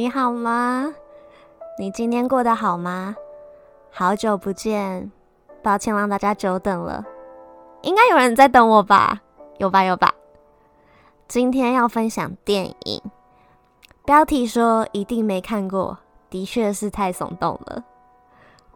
[0.00, 0.94] 你好吗？
[1.78, 3.14] 你今天过得好吗？
[3.90, 5.12] 好久不见，
[5.62, 7.04] 抱歉让大家久等了。
[7.82, 9.20] 应该有人在等我吧？
[9.58, 10.14] 有吧有吧。
[11.28, 13.02] 今天要分享电影，
[14.06, 15.98] 标题说一定没看过，
[16.30, 17.84] 的确是太耸动了。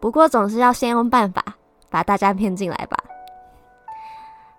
[0.00, 1.42] 不过总是要先用办法
[1.88, 2.98] 把大家骗进来吧。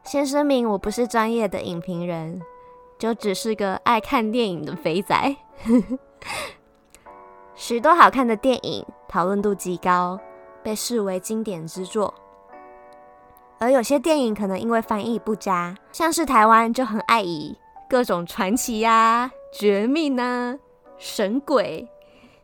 [0.04, 2.41] 先声明，我不是专业的影评人。
[2.98, 5.35] 就只是个爱看电影的肥仔，
[7.55, 10.20] 许多好看的电影讨论度极高，
[10.61, 12.13] 被视为经典之作。
[13.59, 17.57] 而有些电影可能因为翻译不佳，像是台湾就很爱以
[17.89, 20.57] 各种传奇呀、绝命啊、
[20.98, 21.87] 神鬼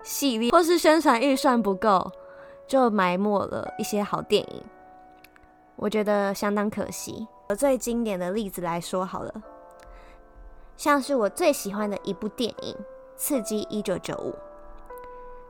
[0.04, 2.12] 系列，或是宣传预算不够，
[2.66, 4.64] 就埋没了一些好电影。
[5.76, 7.28] 我觉得相当可惜。
[7.50, 9.44] 而最经典的例子来说好了。
[10.78, 12.74] 像是我最喜欢的一部电影
[13.22, 14.32] 《刺激一九九五》，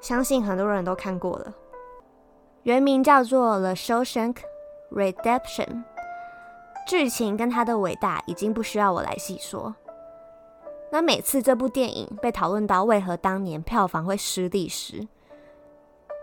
[0.02, 1.53] 相信很多人都看过了。
[2.63, 4.36] 原名叫做《The Shawshank
[4.91, 5.67] Redemption》，
[6.86, 9.73] 剧情跟它的伟大已经不需要我来细说。
[10.91, 15.08] 那每次这部电影被讨论到为何当年票房会失利时，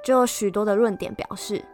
[0.05, 1.65] 就有许多的论点表示，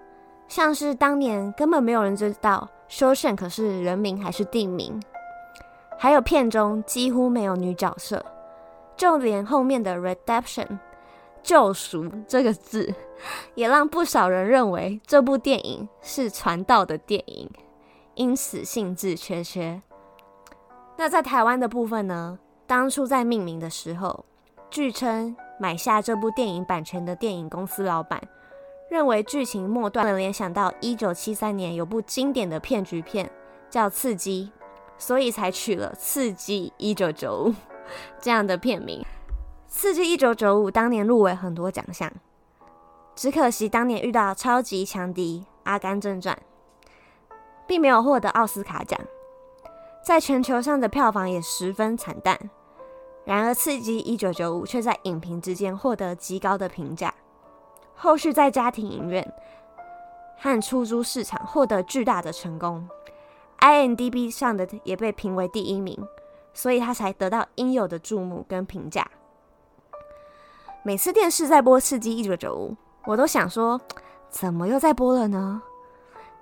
[0.47, 5.03] 像是当年根本没有人知道 Shawshank 是人名还是地名。
[5.98, 8.25] 还有片中几乎没有女角色，
[8.97, 10.78] 就连后面的 redemption
[11.42, 12.95] 救赎这个字，
[13.55, 17.50] 也让不少人认为这部电影是传道的电影，
[18.15, 19.83] 因此兴致缺缺。
[20.97, 22.39] 那在台湾的部分呢？
[22.67, 24.25] 当初在命名的时候，
[24.70, 28.22] 据称买下这部电影版权的电影公司老板，
[28.88, 33.31] 认为剧情末段能联想到一九七三年有部经典的骗局片
[33.69, 34.50] 叫《刺激》。
[34.97, 37.50] 所以才取了《刺激一九九五》
[38.21, 39.00] 这样的片名。
[39.67, 42.12] 《刺激一九九五》当年入围很多奖项，
[43.17, 46.37] 只可惜当年遇到超级强敌《阿甘正传》，
[47.67, 49.00] 并没有获得奥斯卡奖，
[50.05, 52.39] 在全球上的票房也十分惨淡。
[53.25, 57.12] 然而，《刺激一九九五》却在影评之间获得极高的评价，
[57.97, 59.34] 后续在家庭影院
[60.39, 62.87] 和出租市场获得巨大的成功。
[63.61, 65.99] IMDB 上的也被评为第一名，
[66.54, 69.06] 所以他才得到应有的注目跟评价。
[70.82, 72.38] 每次电视在播《刺激1995》，
[73.04, 73.81] 我都想说，
[74.31, 75.60] 怎么又在播了呢？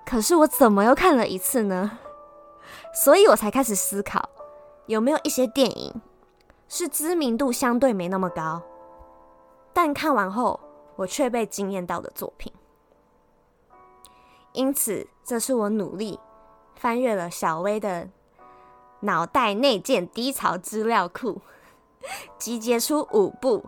[0.04, 1.98] 可是我怎么又看了一次呢？
[2.94, 4.28] 所以我才开始思考，
[4.86, 6.00] 有没有一些电影
[6.68, 8.60] 是知名度相对没那么高，
[9.72, 10.60] 但看完后
[10.96, 12.52] 我却被惊艳到的作品。
[14.52, 16.20] 因此，这是我努力。
[16.74, 18.08] 翻阅了小薇的
[19.02, 21.40] 脑袋内建低潮资料库，
[22.38, 23.64] 集结出五部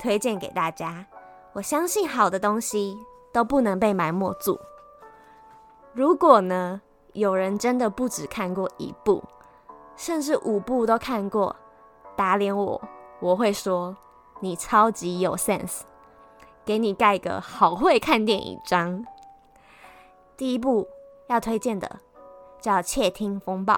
[0.00, 1.06] 推荐给大家。
[1.54, 2.96] 我相信好的东西
[3.32, 4.58] 都不能被埋没住。
[5.92, 6.80] 如果呢，
[7.12, 9.24] 有人真的不只看过一部，
[9.96, 11.56] 甚至五部都看过，
[12.16, 12.82] 打脸我，
[13.20, 13.96] 我会说
[14.40, 15.80] 你超级有 sense，
[16.64, 19.04] 给你盖个好会看电影章。
[20.36, 20.88] 第一部
[21.28, 22.00] 要推荐的。
[22.60, 23.74] 叫《窃听风暴》，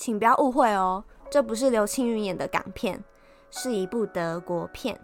[0.00, 3.04] 请不要误会哦，这不是刘青云演的港片，
[3.50, 4.98] 是一部德国片，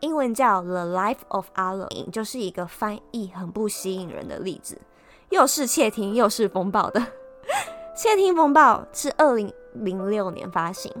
[0.00, 4.76] 英文叫《The Life of Adler》，就是一个翻译很不吸引人的例子，
[5.28, 6.98] 又是窃听又是风暴的。
[7.94, 10.92] 《窃听风暴》是二零零六年发行，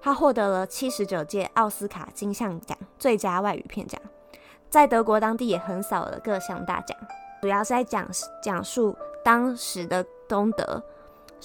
[0.00, 4.00] 它获得了七十九届奥斯卡金像奖最佳外语片奖，
[4.70, 6.96] 在德国当地也横扫了各项大奖，
[7.42, 8.08] 主要是在讲
[8.40, 10.06] 讲述当时的。
[10.26, 10.82] 东德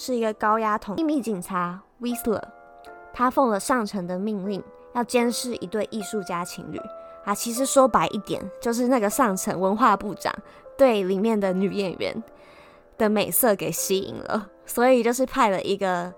[0.01, 2.41] 是一个高压统秘密警察 Whistler，
[3.11, 4.63] 他奉了上层的命令，
[4.93, 6.79] 要监视一对艺术家情侣
[7.25, 7.35] 啊。
[7.35, 10.33] 其实说白一点，就是那个上层文化部长
[10.77, 12.23] 对里面的女演员
[12.97, 16.13] 的美色给吸引了，所以就是派了一个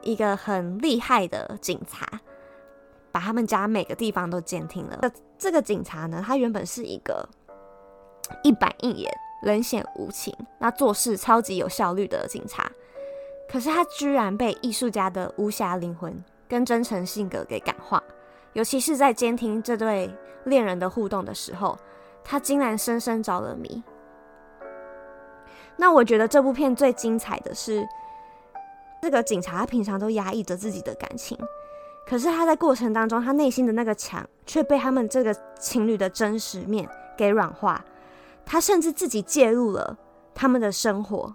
[0.00, 2.08] 一个很厉害的警察，
[3.12, 4.98] 把他们家每个地方都监听了。
[5.36, 7.28] 这个警察呢，他原本是一个
[8.42, 9.12] 一板一眼。
[9.42, 12.66] 冷血无情，那做事超级有效率的警察，
[13.48, 18.02] 可是他居然被艺术家的无瑕灵魂 跟真诚性格给感化，
[18.52, 20.12] 尤其是在监听这对
[20.44, 21.78] 恋人的互动的时候，
[22.22, 23.82] 他竟然深深着了迷。
[25.76, 27.86] 那我觉得这部片最精彩的是，
[29.02, 31.36] 这个警察他平常都压抑着自己的感情，
[32.06, 37.84] 可是他在过程当中，他内心的那个墙却被他们这个情侣的真实面给软化。
[38.46, 39.96] 他甚至自己介入了
[40.34, 41.34] 他们的生活，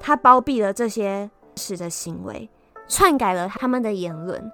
[0.00, 2.48] 他包庇了这些事的行为，
[2.86, 4.50] 篡改了他们的言论，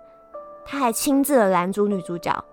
[0.65, 2.45] 他还亲自的拦住女主角，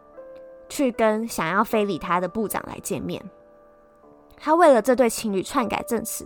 [0.70, 3.24] 去跟想要非礼他的部长来见面。
[4.38, 6.26] 他为了这对情侣篡改证词，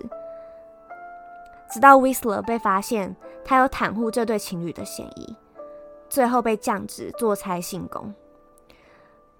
[1.69, 5.35] 直到 Whistler 被发现他有袒护这对情侣的嫌疑，
[6.09, 8.13] 最后被降职做差信工。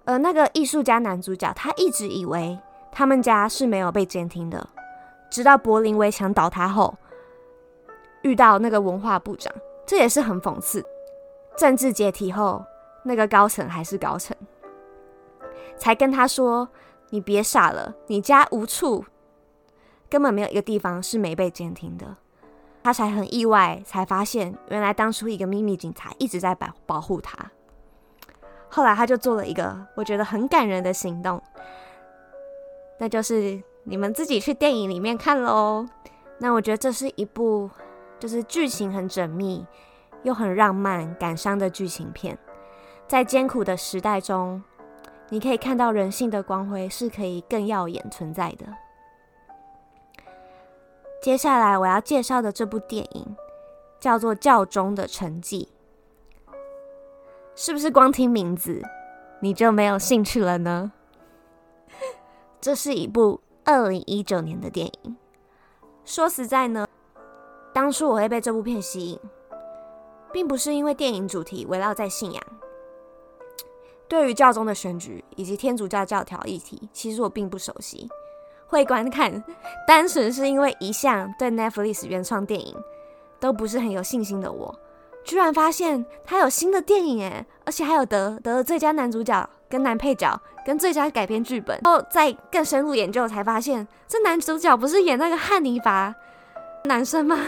[0.04, 2.58] 而那个艺术家男主角，他一直以为
[2.92, 4.68] 他们家是没有被监听的，
[5.30, 6.94] 直到柏林围墙倒塌后，
[8.26, 9.54] 遇到那个文化部长，
[9.86, 10.84] 这也是很讽刺。
[11.56, 12.64] 政治解体后，
[13.04, 14.36] 那个高层还是高层，
[15.76, 16.68] 才跟他说
[17.10, 19.04] ：“你别傻了，你家无处，
[20.10, 22.16] 根本没有一个地方是没被监听的。”
[22.82, 27.36] 他才很意外，才发现原来当初一个秘密警察一直在保保护他。
[28.68, 31.40] 后来他就做了一个我觉得很感人的行动，
[32.98, 35.86] 那就是你们自己去电影里面看喽。
[36.38, 37.70] 那我觉得这是一部
[38.18, 39.66] 就是剧情很缜密
[40.22, 42.38] 又很浪漫感伤的剧情片，
[43.06, 44.62] 在艰苦的时代中，
[45.28, 48.66] 你可以看到人性的光辉是可以更耀眼存在的。
[51.22, 53.36] 接下来我要介绍的这部电影
[53.98, 55.68] 叫做《教宗的成绩》。
[57.54, 58.82] 是不是光听名字
[59.40, 60.92] 你就没有兴趣了呢？
[62.60, 65.16] 这是一部二零一九年的电影。
[66.04, 66.86] 说实在呢，
[67.76, 69.20] 当初我会被这部片吸引，
[70.32, 72.42] 并不是因为电影主题围绕在信仰。
[74.08, 78.08] 对于教宗的选举以及天主教教条议题，其实我并不熟悉。
[78.66, 79.44] 会观看，
[79.86, 82.74] 单纯是因为一向对 Netflix 原创电影
[83.38, 84.74] 都不是很有信心的我。
[85.22, 91.78] 居然发现他有新的电影诶，而且还有得得了最佳男主角、跟男配角、跟最佳改编剧本。
[91.84, 96.14] 然后再更深入研究，才发现这男主角不是演那个汉尼拔
[96.84, 97.38] 男生吗？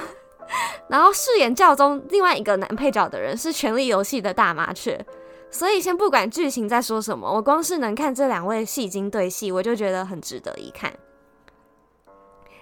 [0.89, 5.05] 然后饰演教宗另外一个男配角的人是《权力游戏》的大麻雀。
[5.51, 10.93] 所以先不管剧情在说什么，我光是能看这两位戏精对戏，我就觉得很值得一看。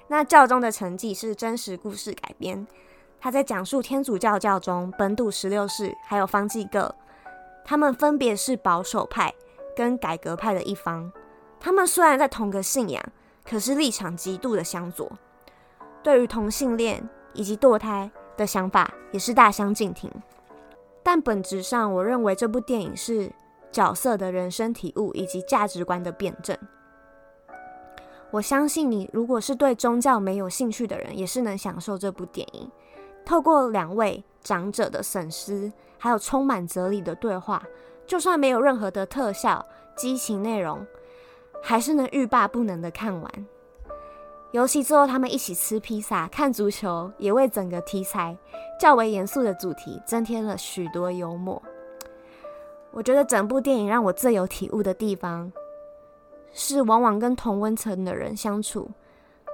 [0.09, 2.65] 那教宗的成绩是真实故事改编。
[3.19, 6.95] 他在讲述天主教教宗本笃十六世还有方济各，
[7.65, 9.35] 他们分别是保守派
[9.75, 11.11] 跟改革派的一方。
[11.59, 13.03] 他们虽然在同个信仰，
[13.45, 15.11] 可是立场极度的相左，
[16.05, 20.11] 对于同性恋以及堕胎的想法也是大相径庭。
[21.03, 23.31] 但本质上，我认为这部电影是
[23.71, 26.57] 角色的人生体悟以及价值观的辩证。
[28.33, 32.69] 我相信你，如果是对宗教没有兴趣的人，也是能享受这部电影。
[33.25, 37.63] 透过两位长者的审思，还有充满哲理的对话，
[38.05, 39.65] 就算没有任何的特效、
[39.97, 40.85] 激情内容，
[41.63, 43.47] 还是能欲罢不能的看完。
[44.57, 48.35] 尤其最后他们一起吃披萨、看足球，也为整个题材
[48.81, 51.63] 较为严肃的主题增添了许多幽默。
[52.91, 55.53] 我觉得整部电影让我最有体悟的地方，
[56.55, 58.91] 是往往跟同温层的人相处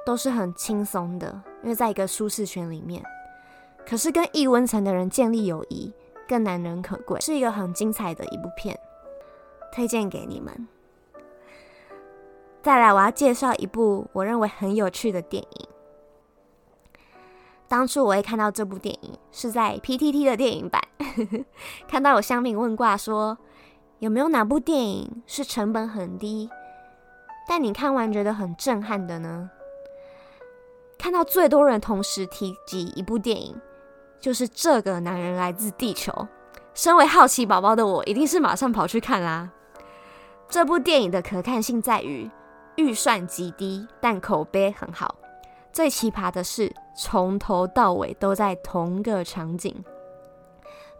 [0.06, 3.02] 都是很轻松的，因为在一个舒适圈里面。
[3.84, 5.92] 可是跟异温层的人建立友谊
[6.28, 8.78] 更难能可贵，是一个很精彩的一部片，
[9.72, 10.68] 推荐给你们。
[12.62, 15.68] 再来，我要介绍一部我认为很有趣的电影。
[17.68, 20.80] 当初我会看到这部电影是在 PTT 的电影版，
[21.88, 23.36] 看到有乡民问卦说，
[23.98, 26.48] 有没有哪部电影是成本很低，
[27.48, 29.50] 但你看完觉得很震撼的呢？
[30.96, 33.60] 看到最多人同时提及一部电影。
[34.20, 36.28] 就是这个男人来自地球。
[36.74, 39.50] 身为好奇宝宝的我，一定是马上跑去看啦。
[40.48, 42.30] 这部电影的可看性在于
[42.76, 45.16] 预算极低，但口碑很好。
[45.72, 49.82] 最奇葩的是，从头到尾都在同个场景，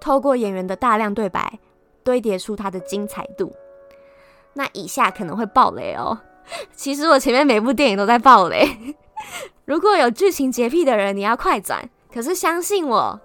[0.00, 1.58] 透过演员的大量对白，
[2.02, 3.54] 堆叠出它的精彩度。
[4.54, 6.18] 那以下可能会爆雷哦。
[6.74, 8.96] 其实我前面每部电影都在爆雷。
[9.64, 11.88] 如果有剧情洁癖的人，你要快转。
[12.12, 13.20] 可是相信我，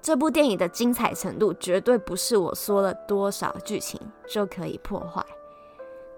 [0.00, 5.24] 这部电影的精彩程度绝对不是我说了多少剧情就可以破坏。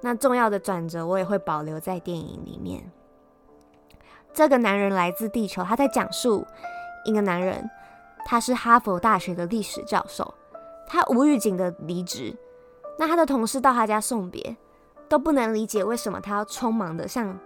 [0.04, 2.92] 那重要的转折我也会保留在电影里面。
[4.34, 6.46] 这个男人来自地球，他在讲述
[7.06, 7.70] 一个男人，
[8.26, 10.34] 他是哈佛大学的历史教授，
[10.87, 12.37] 他无预警的离职，
[12.99, 14.54] 那他的同事到他家送别，
[15.08, 17.38] 都不能理解为什么他要匆忙的像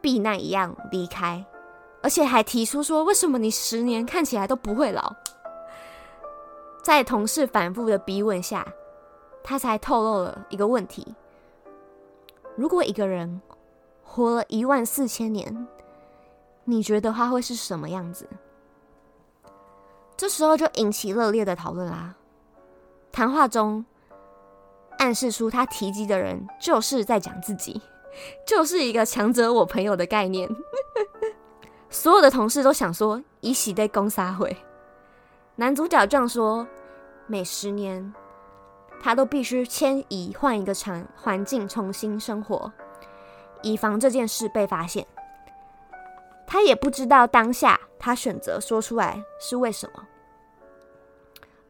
[0.00, 1.44] 避难一样离开。
[2.02, 5.14] 而且还提出说，为什么你十年看起来都不会老？
[6.82, 8.66] 在同事反复的逼问下，
[9.44, 11.14] 他才透露了一个问题：
[12.56, 13.40] 如果一个人
[14.02, 15.66] 活了一万四千年，
[16.64, 18.28] 你觉得他会是什么样子？
[20.16, 22.14] 这时候就引起热烈的讨论啦。
[23.10, 23.84] 谈话中
[24.98, 27.80] 暗示出他提及的人就是在讲自己，
[28.46, 30.48] 就是一个强者我朋友的概念。
[31.90, 34.56] 所有的同事都想说，以喜对攻杀会。
[35.56, 36.66] 男主角这样说，
[37.26, 38.12] 每十年
[39.04, 42.72] 他都必须迁移换一个场环境重新生活，
[43.60, 45.06] 以防这件事被发现。
[46.46, 50.02] 他也不知道当下他选择说出来是为什么。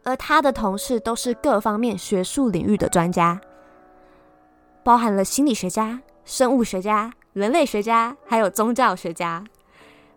[0.04, 3.40] 而他的同事都是各方面学术领域的专家，
[4.84, 9.42] 包含了心理学家、生物学家、人类学家，还有宗教学家。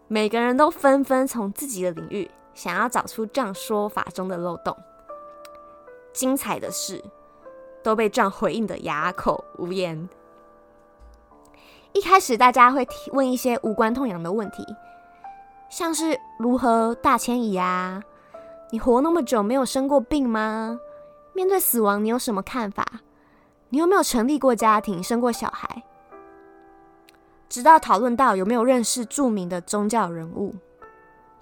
[0.08, 4.78] 每个人都纷纷从自己的领域想要找出这样说法中的漏洞。
[6.18, 7.04] 精彩的事
[7.84, 10.10] 都被这样回应的哑口无言。
[11.94, 14.66] 一开始大家会提问一些无关痛痒的问题，
[15.70, 18.02] 像是如何大迁移啊？
[18.72, 20.80] 你活那么久，没有生过病吗？
[21.34, 22.84] 面对死亡，你有什么看法？
[23.70, 25.84] 你有没有成立过家庭，生过小孩？
[27.48, 30.56] 直到讨论到有没有认识著名的宗教人物，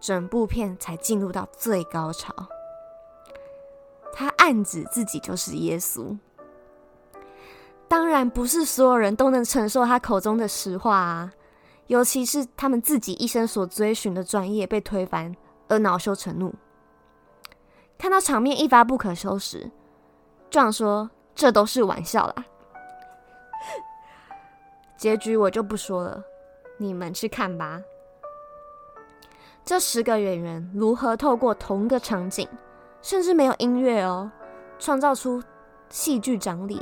[0.02, 2.34] 整部片才进入到最高潮。
[4.46, 6.16] 暗指自己就是耶稣。
[7.88, 11.34] 当然，不是所有人都能承受他口中的实话啊，
[11.88, 15.36] 尤其是他们自己一生所追寻的专业被推翻
[15.68, 16.54] 而恼羞成怒。
[17.98, 19.72] 看到场面一发不可收拾，
[20.52, 22.46] 壮说：“这都是玩笑啦。
[24.96, 26.24] ”结局我就不说了，
[26.78, 27.82] 你们去看吧。
[29.64, 32.48] 这十个演员如何透过同个场景，
[33.06, 34.32] 甚至没有音乐哦，
[34.80, 35.40] 创造出
[35.90, 36.82] 戏剧张力，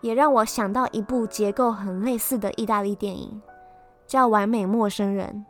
[0.00, 3.40] 也让我想到一部结构很类似的意大利电影，
[4.04, 5.46] 叫《完美陌生人》，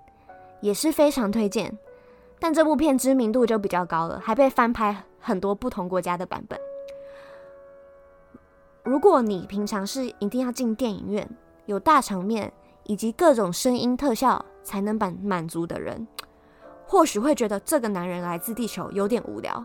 [0.61, 1.75] 也是非常推荐。
[2.39, 6.61] 但这部片知名度就比较高了，还被翻拍很多不同国家的版本。
[8.83, 11.27] 如果你平常是一定要进电影院，
[11.65, 12.53] 有大场面
[12.85, 16.07] 以及各种声音特效才能满满足的人，
[16.87, 19.65] 或许会觉得这个男人来自地球有点无聊。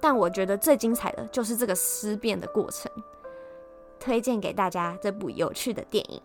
[0.00, 2.90] 但我觉得最精彩的就是这个思辨的过程，
[3.98, 6.22] 推荐给大家这部有趣的电影。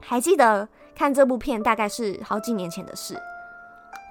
[0.00, 3.18] 还记得看这部片大概是好几年前的事。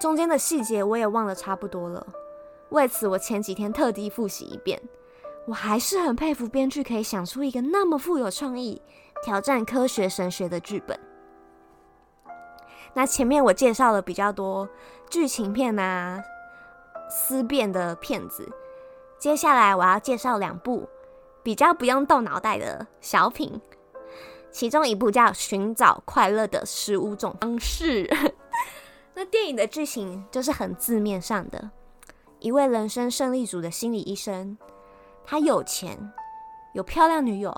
[0.01, 2.05] 中间的细节我也忘了差不多了，
[2.69, 4.81] 为此我前几天特地复习一遍。
[5.45, 8.81] 我还是很佩服编剧可以想出一个那么富有创意、
[9.23, 10.97] 挑战科学神学的剧本。
[12.93, 14.67] 那前面我介绍了比较多
[15.13, 16.23] 剧情片啊、
[17.07, 18.51] 思辨的片子，
[19.19, 20.89] 接下来我要介绍两部
[21.43, 23.61] 比较不用动脑袋的小品，
[24.49, 28.07] 其中一部叫《寻找快乐的十五种方式》。
[29.13, 31.69] 那电影的剧情就是很字面上的，
[32.39, 34.57] 一位人生胜利组的心理医生，
[35.23, 36.11] 他有钱，
[36.73, 37.53] 有漂亮女友，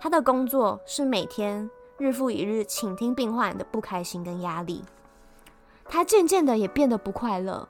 [0.00, 4.82] 他的工作是每天日复一日倾听病患的不开心跟压力，
[5.86, 7.68] 他渐渐的也变得不快乐，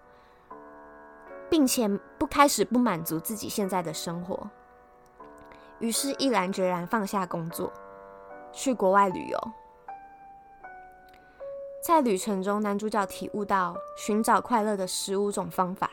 [1.50, 4.48] 并且不开始不满足自己现在的生活，
[5.78, 7.72] 于是毅然决然放下工作，
[8.52, 9.38] 去国外旅游。
[11.82, 15.90] 在旅程中，男主角体悟到寻找快乐的十五种方法。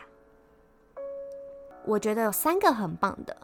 [1.84, 3.36] 我觉得有三个很棒的。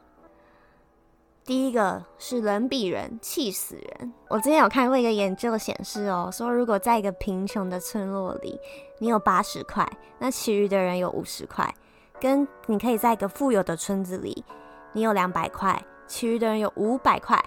[1.48, 4.12] 第一个是人比人气死人。
[4.28, 8.60] 我之前有看过一个研究显示哦，说如果在一个贫穷的村落里，
[8.98, 11.64] 你有八十块，那其余的人有五十块；
[12.20, 14.44] 跟你可以在一个富有的村子里，
[14.92, 17.42] 你有两百块，其余的人有五百块。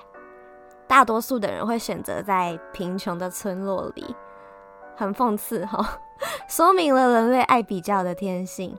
[0.88, 4.15] 大多数的人会选择在贫穷的村落里。
[4.96, 5.86] 很讽刺哈、哦，
[6.50, 8.75] 说明了人类爱比较的天性。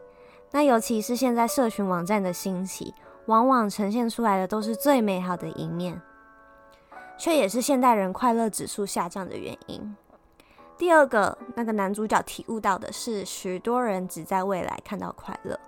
[0.50, 2.92] 那尤其是现在社群网站的兴起，
[3.26, 6.00] 往往呈现出来的都是最美好的一面，
[7.16, 9.96] 却也是现代人快乐指数下降的原因。
[10.76, 15.58] 第二个，那个男主角体悟到的是，许多人只在未来看到快乐。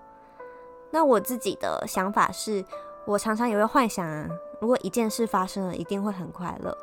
[0.90, 2.64] 那我自己的想法是，
[3.06, 4.28] 我常常也会幻想啊，
[4.60, 6.76] 如果一件事发生了，一定会很快乐。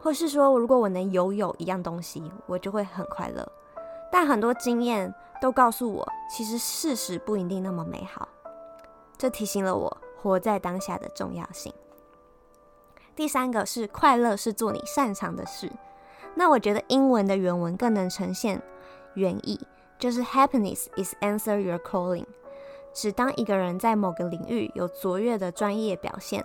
[0.00, 3.46] 或是说，如果我能拥有，有一样东西，我就会很快乐。
[4.10, 8.26] 但很多经验都告诉我，其实事实不一定那么美好。
[9.22, 11.72] 这提醒了我活在当下的重要性。
[13.14, 15.70] 第三个是快乐是做你擅长的事。
[16.34, 18.60] 那我觉得英文的原文更能呈现
[19.14, 19.60] 原意，
[19.96, 22.26] 就是 Happiness is answer your calling。
[22.92, 26.44] 只当一个人在某个领域有卓越的专业表现，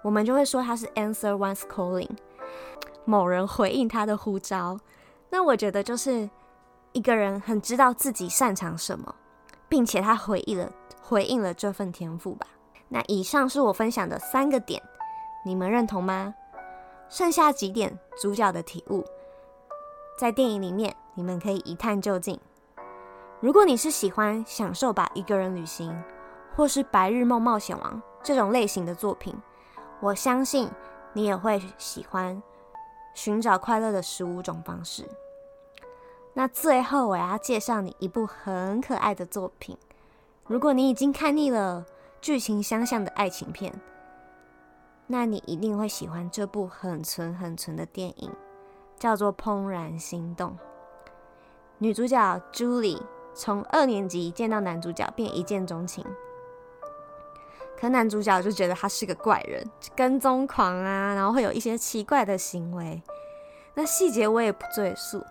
[0.00, 2.08] 我们就会说他是 answer one's calling。
[3.04, 4.80] 某人回应他的呼召，
[5.28, 6.30] 那我觉得就是
[6.92, 9.14] 一个人很知道自己擅长什么，
[9.68, 10.70] 并且他回忆了
[11.02, 12.46] 回应了这份天赋吧。
[12.88, 14.82] 那以上是我分享的三个点，
[15.44, 16.34] 你们认同吗？
[17.08, 19.04] 剩下几点主角的体悟，
[20.18, 22.38] 在电影里面你们可以一探究竟。
[23.40, 25.96] 如果你是喜欢享受吧一个人旅行，
[26.54, 29.34] 或是白日梦冒险王这种类型的作品，
[30.00, 30.68] 我相信
[31.12, 32.42] 你也会喜欢
[33.14, 35.04] 寻找快乐的十五种方式。
[36.38, 39.74] 那最后我要介绍你一部很可爱的作品，
[40.46, 41.86] 如果你已经看腻了
[42.20, 43.72] 剧情相像的爱情片。
[45.06, 48.30] 那你一定会喜欢这部很纯很纯的电影，
[48.98, 50.50] 叫做《怦然心动》。
[51.78, 53.02] 女主角朱莉
[53.32, 56.04] 从二年级见到男主角便一见钟情，
[57.80, 59.66] 可男主角就觉得他是个怪人，
[59.96, 63.02] 跟踪狂啊，然后会有一些奇怪的行为。
[63.72, 65.24] 那细节我也不赘述。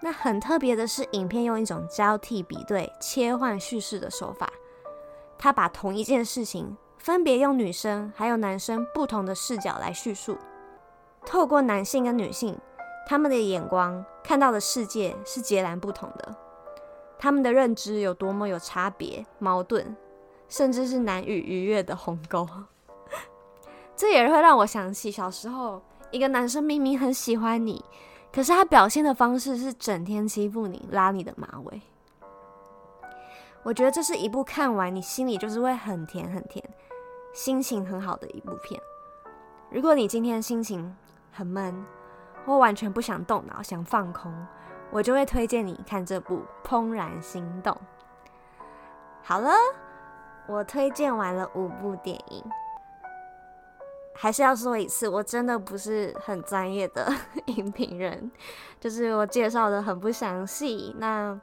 [0.00, 4.50] 那很特别的是，影片用一种交替比对、切换叙事的手法，
[5.36, 6.76] 他把同一件事情。
[6.98, 10.36] 分别用女生还有男生不同的视角来叙述，
[11.24, 12.58] 透过男性跟女性
[13.06, 16.34] 他们的眼光看到的世界是截然不同的，
[17.16, 19.96] 他们的认知有多么有差别、矛盾，
[20.48, 22.46] 甚至是难以逾越的鸿沟。
[23.94, 27.82] 这也会让我想起小时候，一个男生明明很喜欢你，
[28.38, 31.82] 可是他表现的方式是整天欺负你、拉你的马尾。
[33.64, 36.64] 我觉得这是一部看完你心里就是会很甜很甜，
[37.34, 38.80] 心情很好的一部片。
[39.70, 40.96] 如果你今天心情
[41.32, 41.84] 很闷，
[42.46, 44.32] 或完全不想动脑，想放空，
[44.92, 47.74] 我就会推荐你看这部《怦然心动》。
[49.20, 49.50] 好了，
[50.46, 52.44] 我推荐完了五部电影，
[54.18, 57.10] 还是要说一次，我真的不是很专业的
[57.46, 58.30] 影评人，
[58.80, 60.94] 就是我介绍的很不详细。
[60.98, 61.40] 那。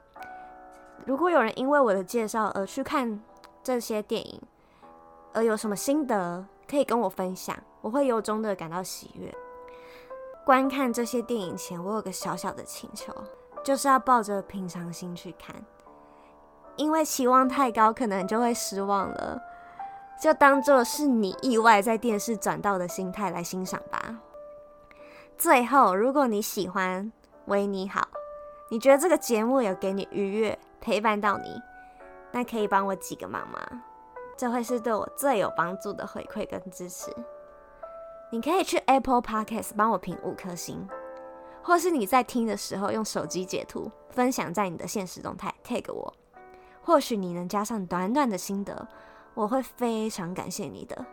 [1.05, 3.21] 如果有人因为我的介绍而去看
[3.61, 4.41] 这些电影，
[5.33, 9.31] 而有什么心得可以跟我分享，我会由衷的感到喜悦。
[10.43, 13.13] 观看这些电影前，我有个小小的请求，
[13.63, 15.55] 就是要抱着平常心去看，
[16.75, 19.39] 因为期望太高，可能就会失望了。
[20.21, 24.21] 就当做是你意外在电视转到的心态来欣赏吧。
[25.37, 27.11] 最后，如果你喜欢
[27.45, 28.07] 维尼好，
[28.69, 31.61] 你觉得这个节目有给你愉悦，陪伴到你，
[32.31, 33.59] 那可以帮我几个忙吗？
[34.37, 37.13] 这会是对我最有帮助的回馈跟支持。
[38.31, 40.87] 你可以去 Apple Podcast 帮我评五颗星，
[41.61, 46.13] 或是你在听的时候用手机截图分享在你的现实动态 tag 我，
[46.81, 48.87] 或许你能加上短短的心得，
[49.35, 51.05] 我会非常感谢你的。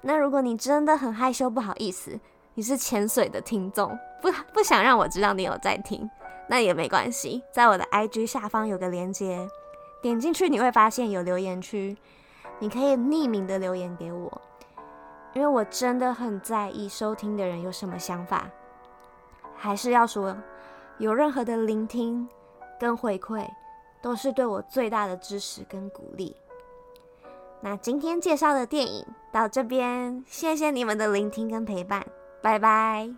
[0.00, 2.18] 那如果你真的很害羞不好意思，
[2.54, 6.10] 你是潜水的听众，不不想让我知道你有在听。
[6.48, 9.48] 那也没关系，在我的 IG 下方有个链接，
[10.02, 11.96] 点进去你会发现有留言区，
[12.58, 14.42] 你可以匿名的留言给我，
[15.34, 18.50] 因为我真的很在意收听的人有什么想法。
[19.54, 20.36] 还是要说，
[20.98, 22.28] 有任何的聆听
[22.78, 23.48] 跟回馈，
[24.02, 26.34] 都是对我最大的支持跟鼓励。
[27.64, 32.04] 那今天介绍的电影到这边，谢谢你们的聆听跟陪伴，
[32.42, 33.08] 拜拜。